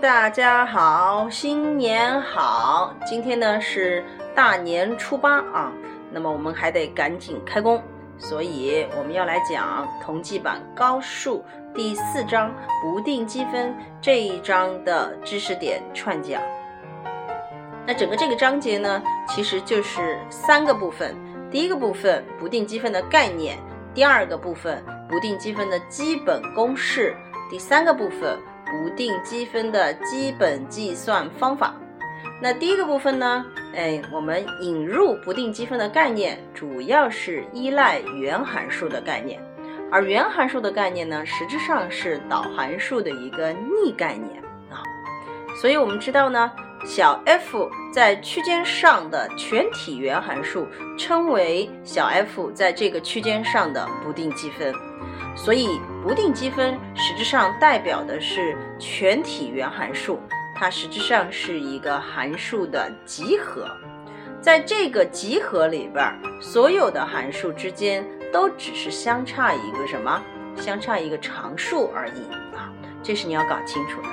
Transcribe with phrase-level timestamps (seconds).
[0.00, 2.94] 大家好，新年好！
[3.04, 4.02] 今天呢是
[4.34, 5.70] 大年初八啊，
[6.10, 7.82] 那么我们还得赶紧开工，
[8.16, 12.50] 所以我们要来讲同济版高数第四章
[12.80, 16.40] 不定积分这一章的知识点串讲。
[17.86, 21.14] 那整个这个章节呢，其实就是三个部分，
[21.50, 23.58] 第一个部分不定积分的概念，
[23.92, 27.14] 第二个部分不定积分的基本公式，
[27.50, 28.38] 第三个部分。
[28.70, 31.74] 不定积分的基本计算方法。
[32.42, 33.44] 那第一个部分呢？
[33.74, 39.40] 哎，我们引入不定积分的概念，主要是依赖原函数的概念。
[39.92, 44.80] 而原函数的概念呢，实质上是导函数的一个逆概念啊。
[45.60, 46.50] 所以我们知道呢，
[46.84, 50.66] 小 f 在区间上的全体原函数
[50.96, 54.72] 称为小 f 在这个区间上的不定积分。
[55.36, 60.18] 所以不定积分实质上代表的是全体原函数，
[60.54, 63.68] 它实质上是一个函数的集合。
[64.40, 66.10] 在这个集合里边，
[66.40, 70.22] 所有的函数之间都只是相差一个什么？
[70.56, 72.22] 相差一个常数而已
[72.56, 72.72] 啊！
[73.02, 74.08] 这是你要搞清楚的。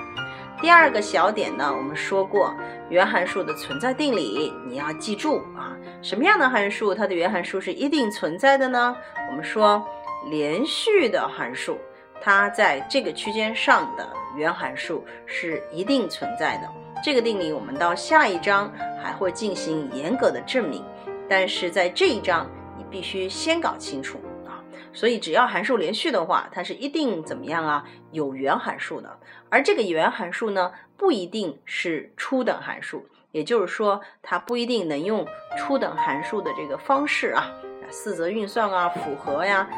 [0.61, 2.53] 第二个小点呢，我们说过
[2.89, 5.75] 原函数的存在定理，你要记住啊。
[6.01, 8.95] 什么样的函数它的原函数是一定存在的呢？
[9.29, 9.87] 我们说。
[10.29, 11.77] 连续的函数，
[12.21, 16.69] 它在这个区间上的原函数是一定存在的。
[17.03, 20.83] 这个定理我们到下一章还会进行严格的证明，
[21.29, 24.63] 但是在这一章你必须先搞清楚啊。
[24.93, 27.85] 所以只要函数连续的话，它是一定怎么样啊？
[28.11, 29.19] 有原函数的。
[29.49, 35.25] 而这个原函数呢，不一定是初等函数，也就是说，它不一定能用
[35.55, 37.47] 初等函数的这个方式啊，
[37.89, 39.69] 四则运算啊，复合呀。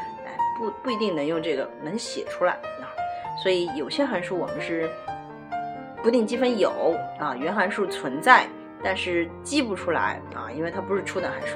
[0.60, 2.92] 不不一定能用这个能写出来啊，
[3.42, 4.90] 所以有些函数我们是
[6.04, 8.46] 不定积分有啊，原函数存在，
[8.84, 11.56] 但是积不出来啊，因为它不是初等函数。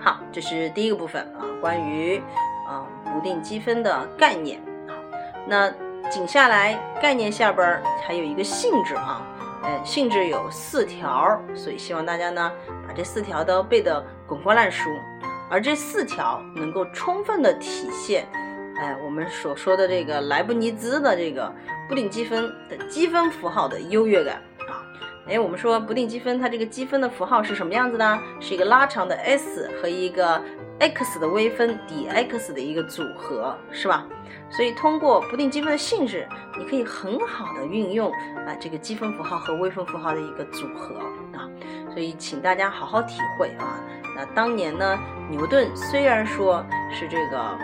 [0.00, 2.18] 好，这是第一个部分啊，关于
[2.66, 4.96] 啊不定积分的概念啊。
[5.46, 5.70] 那
[6.08, 9.20] 紧下来概念下边还有一个性质啊，
[9.62, 12.50] 呃，性质有四条，所以希望大家呢
[12.86, 14.88] 把这四条都背得滚瓜烂熟。
[15.48, 18.26] 而这四条能够充分的体现，
[18.76, 21.52] 哎，我们所说的这个莱布尼兹的这个
[21.88, 24.82] 不定积分的积分符号的优越感啊，
[25.28, 28.18] 哎，我们说不定积分它这个积分的符号是什么样子呢？
[28.40, 30.42] 是一个拉长的 s 和一个
[30.80, 34.04] x 的微分 dx 的一个组合，是吧？
[34.50, 38.10] 所以通过不定积分的性质，你可以很好的运用
[38.46, 40.96] 啊这个积分符号和微分符号的一个组合
[41.36, 41.48] 啊，
[41.92, 43.80] 所以请大家好好体会啊。
[44.16, 44.98] 那当年呢？
[45.28, 47.58] 牛顿虽然说是这个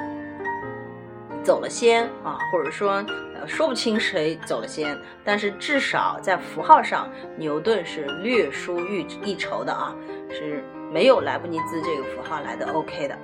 [1.42, 9.94] 走了先啊，或者说呃说不清谁走了先，但是至少在符号上，牛顿是略输一一筹的啊，
[10.30, 13.16] 是没有莱布尼兹这个符号来的 OK 的。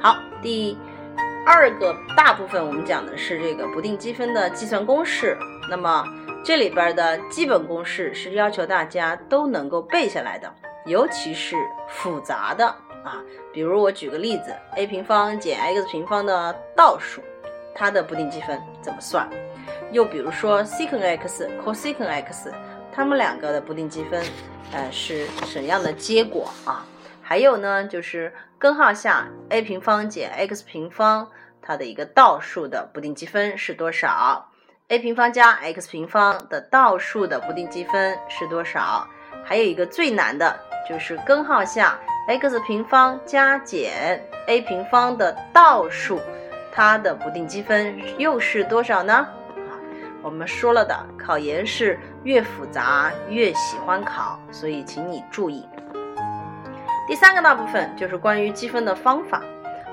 [0.00, 0.76] 好，第
[1.46, 5.36] 二个大部分我们讲的是这个不定积分的计算公式，
[5.70, 6.04] 那么
[6.44, 10.52] 这里边的基本公式是要求大家都能够背下来的，
[10.86, 11.56] 尤其是
[11.88, 12.74] 复杂的。
[13.02, 13.20] 啊，
[13.52, 17.20] 比如我举个例子，a 平方减 x 平方的倒数，
[17.74, 19.28] 它的不定积分怎么算？
[19.90, 22.52] 又比如说 sec x cosec x，
[22.92, 24.22] 它们两个的不定积分，
[24.72, 26.86] 呃，是什么样的结果啊？
[27.20, 31.28] 还有呢，就是根号下 a 平方减 x 平方，
[31.60, 34.48] 它的一个倒数的不定积分是多少
[34.88, 39.06] ？a 平方加 x 平方的倒数的不定积分是多少？
[39.44, 40.56] 还有一个最难的
[40.88, 41.98] 就是根号下。
[42.28, 46.20] X 平方加减 a 平方的倒数，
[46.72, 49.26] 它的不定积分又是多少呢？
[50.22, 55.66] 我们说了的，考研是越复杂越喜欢考，所以请你注意。
[57.08, 59.42] 第三个大部分就是关于积分的方法。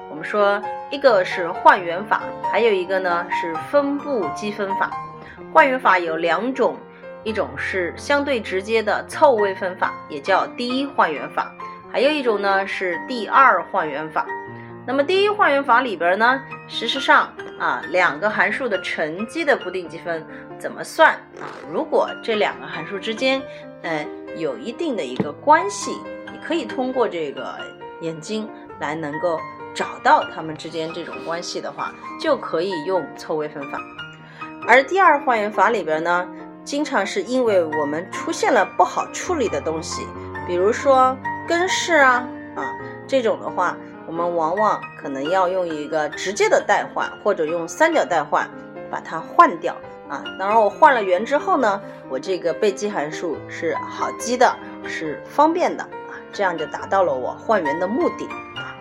[0.07, 0.61] 我们说
[0.91, 2.21] 一个是换元法，
[2.51, 4.91] 还有一个呢是分布积分法。
[5.51, 6.77] 换元法有两种，
[7.23, 11.51] 一种是相对直接的凑微分法，也叫第一换元法。
[11.91, 14.25] 还有一种呢是第二换元法，
[14.85, 20.23] 那么第一换元法里边呢，事实上啊，两个函数的乘积的不定积分
[20.59, 21.49] 怎么算啊？
[21.71, 23.41] 如果这两个函数之间，
[23.81, 24.05] 呃，
[24.37, 25.91] 有一定的一个关系，
[26.31, 27.55] 你可以通过这个
[28.01, 28.47] 眼睛
[28.79, 29.39] 来能够
[29.73, 31.91] 找到它们之间这种关系的话，
[32.21, 33.79] 就可以用凑微分法。
[34.67, 36.27] 而第二换元法里边呢，
[36.63, 40.05] 经常是因为我们出现了不好处理的东西，
[40.47, 41.17] 比如说。
[41.49, 43.75] 根式啊啊，这种的话，
[44.05, 48.47] 我们往往可能要用一个直接的代换，或者用三角代换
[48.91, 49.75] 把它换掉，
[50.07, 50.23] 啊。
[50.37, 54.55] 当然，我换了元之后呢，我这个被积函数是好积的，
[54.87, 58.77] 是方便的啊，这样就达到了我换元的目的啊。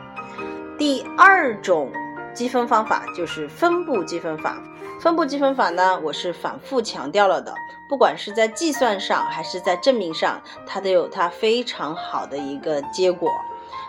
[0.76, 1.90] 第二种
[2.34, 4.58] 积分方法就是分布积分法。
[5.00, 7.54] 分布积分法呢，我是反复强调了的，
[7.88, 13.30] 不管是在计算上还是在证明上，它都有它非常好的一个结果。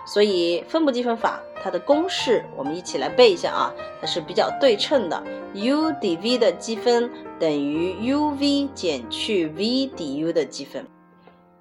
[0.06, 5.24] 所以分布积分法它的公式，我们一起来背一下啊，它是比较对称的。
[5.54, 7.10] u dv 的积分
[7.40, 10.86] 等于 uv 减去 v du 的积分。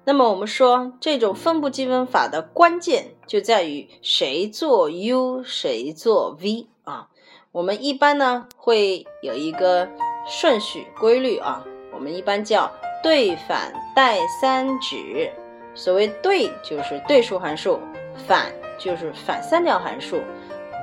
[0.05, 7.07] 那么我们说这种分布积分法的关键就在于谁做 u，谁做 v 啊。
[7.51, 9.89] 我们一般呢会有一个
[10.27, 15.31] 顺序规律啊，我们一般叫对反代三指。
[15.73, 17.79] 所谓对就是对数函数，
[18.27, 20.21] 反就是反三角函数，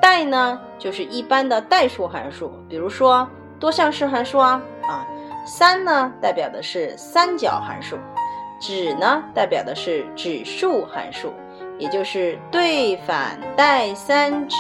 [0.03, 3.29] 代呢就是一般的代数函数，比如说
[3.61, 5.07] 多项式函数啊啊。
[5.47, 7.97] 三呢代表的是三角函数，
[8.61, 11.33] 指呢代表的是指数函数，
[11.79, 14.57] 也就是对反代三指。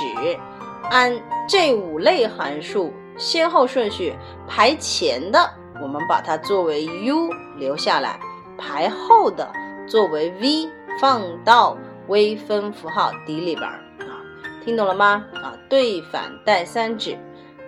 [0.91, 1.12] 按
[1.49, 4.15] 这五类函数先后顺序
[4.47, 5.50] 排前的，
[5.83, 8.19] 我们把它作为 u 留下来；
[8.56, 9.50] 排后的
[9.88, 10.69] 作为 v
[11.00, 11.77] 放到
[12.09, 14.23] 微分符号底里边儿啊。
[14.65, 15.25] 听懂了吗？
[15.35, 17.19] 啊，对反代三指，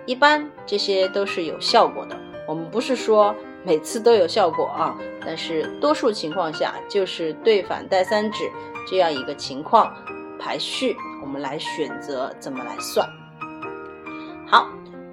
[0.05, 2.15] 一般这些都是有效果的。
[2.47, 8.49] 我们不是说每次都有效果啊，但是多数情况下就是对反代三指
[8.89, 9.93] 这样一个情况
[10.39, 10.95] 排序。
[11.21, 13.07] 我们来选择怎么来算。
[14.47, 14.67] 好，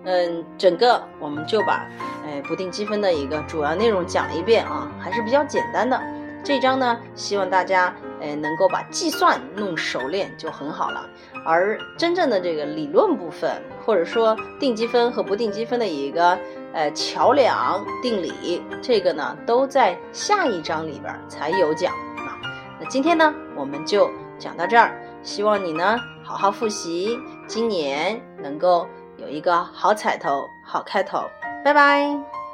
[0.05, 1.87] 嗯，整个我们就把
[2.25, 6.01] 哎不定积分的一个主要内容讲了一遍啊，还是比较简单的。
[6.43, 11.05] 这章呢，希望大家哎能够把计算弄熟练就很好了。
[11.45, 16.39] 而真正的这个理论部分，或者说定积分和不定积分的一个
[16.73, 22.39] 呃桥梁定理，这个呢都在下一章里边才有讲啊。
[22.81, 24.09] 那今天呢，我们就
[24.39, 24.97] 讲到这儿。
[25.27, 28.87] 希望你呢好好复习，今年能够
[29.19, 31.25] 有一个好彩头、好开头。
[31.65, 32.46] 拜拜。